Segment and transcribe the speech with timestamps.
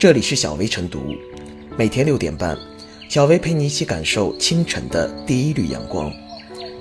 [0.00, 1.14] 这里是小薇晨读，
[1.76, 2.56] 每天六点半，
[3.10, 6.10] 小薇陪你一起感受清晨的第一缕阳光。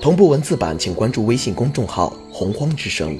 [0.02, 3.20] 同步文字版，请关注微信公众号“洪荒之声”。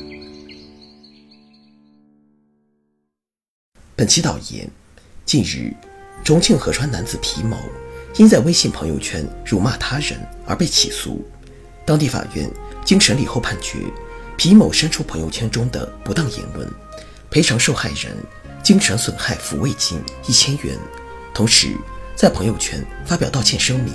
[3.94, 4.70] 本期导言：
[5.26, 5.74] 近日，
[6.24, 7.58] 重庆合川男子皮某
[8.16, 11.22] 因在微信朋友圈辱骂他人而被起诉。
[11.86, 12.50] 当地法院
[12.86, 13.80] 经审理后判决，
[14.38, 16.66] 皮某删除朋友圈中的不当言论，
[17.30, 18.16] 赔偿受害人
[18.64, 20.78] 精神损害抚慰金一千元，
[21.34, 21.76] 同时
[22.16, 23.94] 在朋友圈发表道歉声明。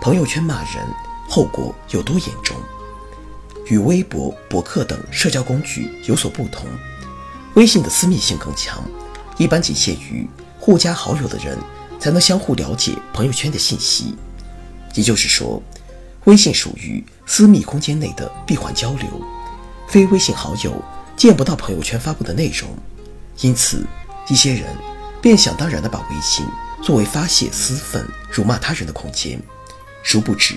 [0.00, 0.86] 朋友圈骂人
[1.28, 2.56] 后果有多严重？
[3.66, 6.66] 与微博、博客等社交工具有所不同，
[7.58, 8.80] 微信的私密性更强，
[9.36, 10.24] 一般仅限于
[10.60, 11.58] 互加好友的人
[11.98, 14.14] 才能相互了解朋友圈的信息。
[14.94, 15.60] 也就是说，
[16.26, 19.08] 微信属于私密空间内的闭环交流，
[19.88, 20.80] 非微信好友
[21.16, 22.70] 见不到朋友圈发布的内容。
[23.40, 23.84] 因此，
[24.28, 24.64] 一些人
[25.20, 26.46] 便想当然地把微信
[26.80, 29.36] 作为发泄私愤、辱骂他人的空间。
[30.04, 30.54] 殊不知，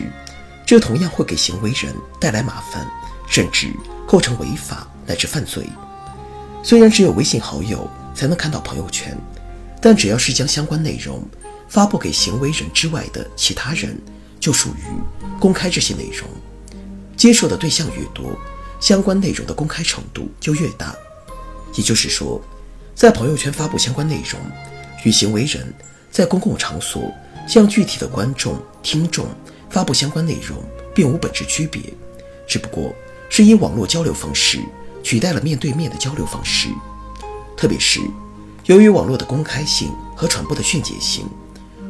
[0.67, 2.87] 这同样会给行为人带来麻烦，
[3.27, 3.73] 甚至
[4.07, 5.67] 构成违法乃至犯罪。
[6.63, 9.17] 虽然只有微信好友才能看到朋友圈，
[9.81, 11.23] 但只要是将相关内容
[11.67, 13.97] 发布给行为人之外的其他人，
[14.39, 14.83] 就属于
[15.39, 16.27] 公开这些内容。
[17.17, 18.35] 接受的对象越多，
[18.79, 20.95] 相关内容的公开程度就越大。
[21.75, 22.41] 也就是说，
[22.95, 24.39] 在朋友圈发布相关内容，
[25.03, 25.73] 与行为人
[26.11, 27.11] 在公共场所。
[27.47, 29.25] 向具体的观众、听众
[29.69, 31.81] 发布相关内容，并无本质区别，
[32.47, 32.93] 只不过
[33.29, 34.59] 是以网络交流方式
[35.03, 36.69] 取代了面对面的交流方式。
[37.57, 37.99] 特别是
[38.65, 41.25] 由于网络的公开性和传播的迅捷性，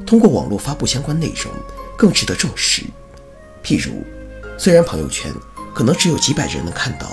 [0.06, 1.52] 通过网络发布相关内容
[1.98, 2.84] 更值得重视。
[3.64, 4.04] 譬如，
[4.58, 5.32] 虽然朋友圈
[5.74, 7.08] 可能只有几百人能看到，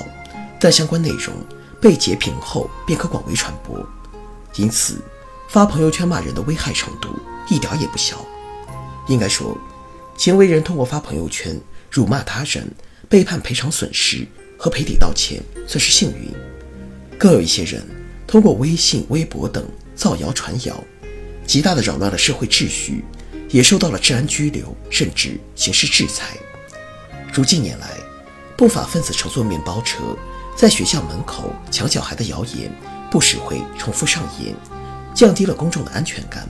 [0.59, 1.35] 但相关内容
[1.81, 3.79] 被截屏后便可广为传播，
[4.57, 5.01] 因此
[5.49, 7.09] 发朋友圈骂人的危害程度。
[7.51, 8.23] 一点也不小，
[9.07, 9.57] 应该说，
[10.19, 11.59] 行为人通过发朋友圈
[11.91, 12.71] 辱骂他人，
[13.09, 14.27] 被判赔偿损失
[14.59, 16.31] 和赔礼道歉，算是幸运。
[17.17, 17.83] 更有一些人
[18.27, 19.65] 通过微信、微博等
[19.95, 20.85] 造谣传谣，
[21.47, 23.05] 极大的扰乱了社会秩序，
[23.49, 26.37] 也受到了治安拘留甚至刑事制裁。
[27.33, 27.89] 如近年来，
[28.57, 30.17] 不法分子乘坐面包车
[30.57, 32.71] 在学校门口抢小孩的谣言，
[33.11, 34.55] 不时会重复上演，
[35.15, 36.49] 降低了公众的安全感。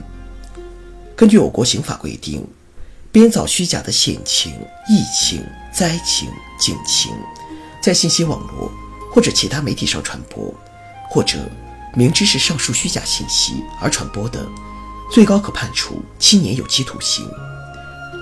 [1.15, 2.43] 根据我国刑法规定，
[3.11, 4.53] 编造虚假的险情、
[4.89, 7.11] 疫情、灾情、警情，
[7.89, 8.71] 在信息网络
[9.11, 10.53] 或者其他媒体上传播，
[11.09, 11.39] 或者
[11.95, 14.47] 明知是上述虚假信息而传播的，
[15.11, 17.27] 最高可判处七年有期徒刑。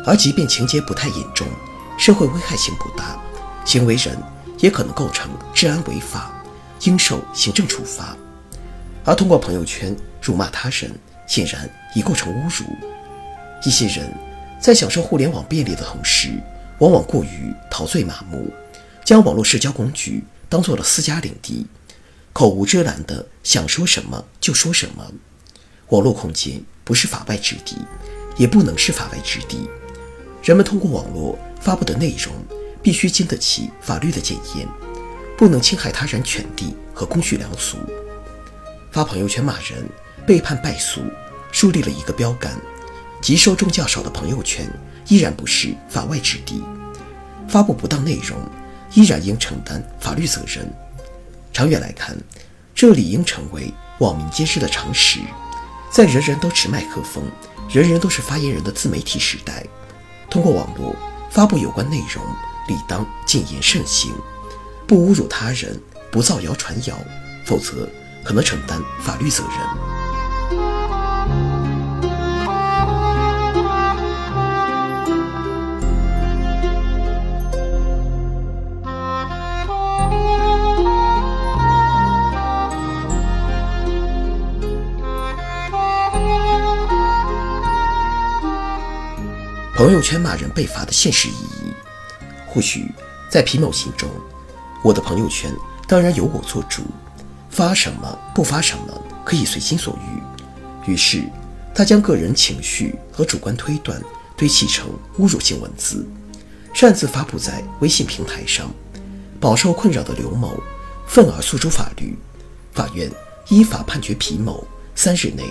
[0.06, 1.46] 而即便情节不太严重，
[1.98, 3.20] 社会危害性不大，
[3.66, 4.18] 行为人
[4.60, 6.32] 也可能构成治安违法，
[6.84, 8.16] 应受行政处罚。
[9.04, 10.90] 而通过朋友圈辱骂他人。
[11.28, 12.66] 显然已构成侮辱。
[13.66, 14.10] 一些人
[14.62, 16.42] 在享受互联网便利的同时，
[16.80, 18.50] 往往过于陶醉麻木，
[19.08, 21.66] 将网络社交工具当做了私家领地，
[22.34, 25.14] 口无遮拦的想说什么就说什么。
[25.92, 27.78] 网络空间不是法外之地，
[28.36, 29.66] 也不能是法外之地。
[30.44, 32.34] 人们通过网络发布的内容，
[32.84, 34.68] 必须经得起法律的检验，
[35.38, 37.78] 不能侵害他人权利和公序良俗。
[38.92, 39.88] 发朋友圈骂人。
[40.26, 41.00] 背叛败诉，
[41.54, 42.52] 树立了一个标杆，
[43.22, 44.70] 即受众较少的朋友圈
[45.08, 46.62] 依然不是法外之地，
[47.48, 48.38] 发布不当内容
[48.94, 50.72] 依然应承担法律责任。
[51.54, 52.16] 长远来看，
[52.76, 55.20] 这理应成为网民皆知的常识。
[55.90, 57.24] 在人人都持麦克风、
[57.70, 59.66] 人人都是发言人的自媒体时代，
[60.30, 60.96] 通过网络
[61.32, 62.24] 发布有关内容，
[62.68, 64.14] 理当谨言慎行，
[64.86, 65.80] 不侮辱他人，
[66.12, 66.98] 不造谣传谣，
[67.46, 67.90] 否则
[68.24, 70.07] 可能承担法律责任。
[89.78, 91.72] 朋友圈骂人被罚的现实意义，
[92.48, 92.92] 或许
[93.30, 94.10] 在皮某心中，
[94.84, 95.54] 我的朋友圈
[95.88, 96.82] 当然由我做主，
[97.52, 100.92] 发什么不发什么可以随心所欲。
[100.92, 101.22] 于是，
[101.76, 104.02] 他将个人情绪和主观推断
[104.36, 104.90] 堆砌成
[105.20, 106.04] 侮辱性文字，
[106.74, 108.72] 擅自发布在微信平台上。
[109.40, 110.60] 饱受困扰的刘某
[111.06, 112.18] 愤而诉诸法律，
[112.74, 113.12] 法院
[113.50, 114.66] 依法判决皮某
[114.96, 115.44] 三日内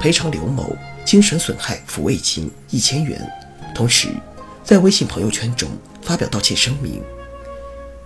[0.00, 0.72] 赔偿刘某
[1.04, 3.28] 精神损害抚慰金一千元，
[3.74, 4.08] 同时
[4.64, 5.68] 在微信朋友圈中
[6.02, 7.02] 发表道歉声明。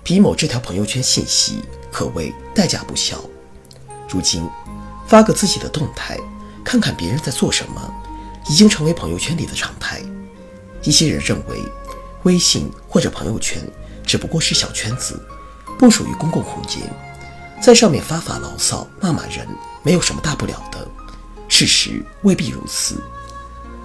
[0.02, 3.24] 皮某这条朋友圈信息可谓代价不小，
[4.08, 4.48] 如今
[5.06, 6.16] 发个自己的动态，
[6.64, 7.94] 看看别人在做什么，
[8.48, 10.00] 已经成为朋友圈里的常态。
[10.82, 11.60] 一些人认为，
[12.22, 13.60] 微信或者朋友圈
[14.04, 15.20] 只不过是小圈子，
[15.76, 16.82] 不属于公共空间，
[17.60, 19.44] 在上面发发牢骚、骂骂人，
[19.82, 20.86] 没有什么大不了的。
[21.48, 23.02] 事实未必如此。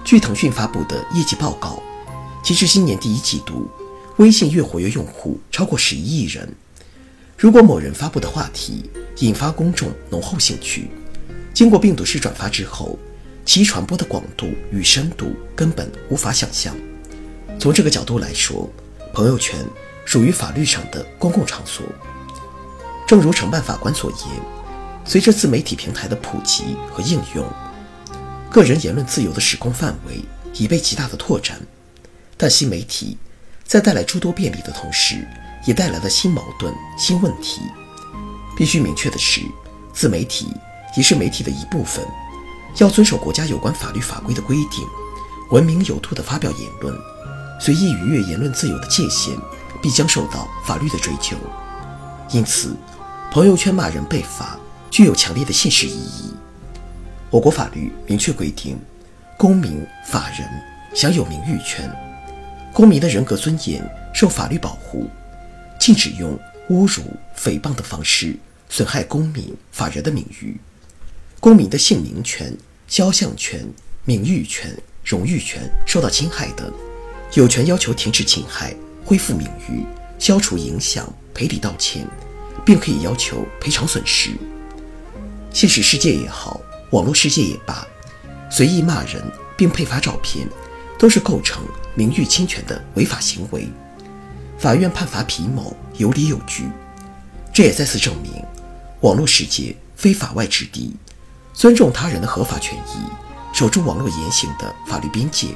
[0.04, 1.80] 据腾讯发布的业绩报告，
[2.42, 3.70] 截至今年第一季度，
[4.16, 6.52] 微信月活跃用户超过十一亿人。
[7.38, 10.90] 如果某人发布的话题引发公众浓厚兴趣，
[11.54, 12.98] 经过病毒式转发之后，
[13.44, 16.76] 其传播的广度与深度根本无法想象。
[17.58, 18.68] 从这个角度来说，
[19.14, 19.64] 朋友圈
[20.04, 21.86] 属于法律上的公共场所。
[23.06, 24.20] 正如承办法官所言。
[25.04, 27.44] 随着自媒体平台的普及和应用，
[28.52, 30.22] 个人言论自由的时空范围
[30.52, 31.58] 已被极大的拓展。
[32.36, 33.16] 但新媒体
[33.64, 35.26] 在带来诸多便利的同时，
[35.66, 37.62] 也带来了新矛盾、新问题。
[38.54, 39.40] 必须明确的是，
[39.94, 40.48] 自媒体
[40.94, 42.04] 也是媒体的一部分，
[42.76, 44.86] 要遵守国家有关法律法规的规定，
[45.50, 46.94] 文明有度地发表言论。
[47.58, 49.34] 随意逾越言论自由的界限，
[49.80, 51.36] 必将受到法律的追究。
[52.30, 52.76] 因此，
[53.30, 54.58] 朋友圈骂人被罚。
[54.90, 56.34] 具有强烈的现实意义。
[57.32, 58.78] 我国法律明确规定，
[59.38, 60.46] 公民、法人
[60.94, 61.90] 享有名誉权，
[62.74, 63.82] 公民的人格尊严
[64.12, 65.08] 受法律保护，
[65.80, 66.38] 禁止用
[66.68, 67.02] 侮辱、
[67.34, 68.36] 诽谤的方式
[68.68, 70.60] 损害公民、法人的名誉。
[71.40, 72.54] 公民的姓名权、
[72.86, 73.66] 肖像权、
[74.04, 74.70] 名誉权、
[75.02, 76.70] 荣誉权受到侵害的，
[77.32, 78.76] 有权要求停止侵害、
[79.06, 79.86] 恢复名誉、
[80.18, 82.06] 消除影响、赔礼道歉，
[82.62, 84.32] 并可以要求赔偿损失。
[85.50, 86.60] 现实世界也好，
[86.92, 87.86] 网络世界也罢，
[88.50, 89.22] 随意骂人
[89.56, 90.46] 并配发照片，
[90.98, 91.62] 都是构成
[91.94, 93.66] 名誉侵权的违法行为。
[94.58, 96.68] 法院判罚皮某有理有据，
[97.52, 98.44] 这也再次证明，
[99.00, 100.94] 网络世界非法外之地，
[101.54, 105.48] 尊重他人的合法权益，守住网络言行的法律边界，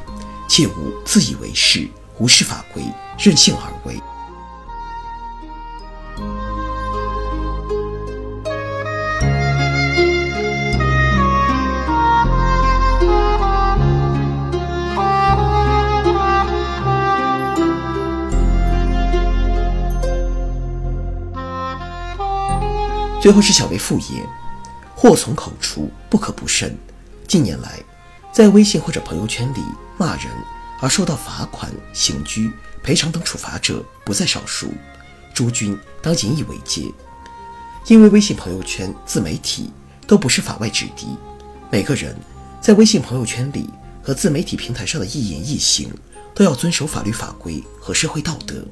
[0.49, 1.87] 切勿自以为是、
[2.19, 2.83] 无视法规、
[3.19, 4.01] 任性而为。
[23.27, 24.25] 最后是小薇复言，
[24.95, 26.79] 祸从口出，不可不慎。
[27.27, 27.83] 近年来，
[28.33, 29.59] 在微信或者朋友圈里
[29.99, 30.27] 骂人
[30.81, 32.53] 而受到罚款、刑拘、
[32.85, 34.73] 赔偿等处罚者不在少数，
[35.35, 36.83] 诸君当引以为戒。
[37.89, 39.73] 因为微信朋友圈、自媒体
[40.07, 41.09] 都不是法外之地，
[41.69, 42.17] 每个人
[42.61, 43.69] 在微信朋友圈里
[44.05, 45.93] 和自媒体平台上的一言一行
[46.33, 48.65] 都要遵守法律法规和社会道德。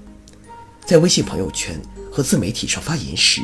[0.86, 1.76] 在微信朋友圈
[2.12, 3.42] 和自媒体上发言时，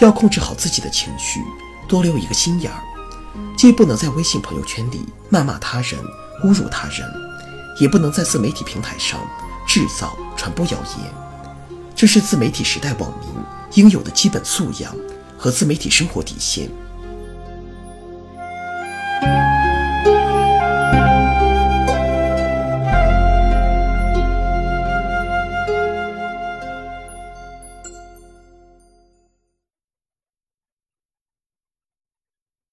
[0.00, 1.40] 要控制好自己的情绪，
[1.86, 2.82] 多留一个心眼儿，
[3.56, 6.00] 既不能在微信朋友圈里谩骂他人、
[6.44, 7.08] 侮辱他人，
[7.80, 9.20] 也不能在自媒体平台上
[9.66, 11.12] 制造、传播谣言。
[11.94, 13.28] 这是自媒体时代网民
[13.74, 14.94] 应有的基本素养
[15.38, 16.68] 和自媒体生活底线。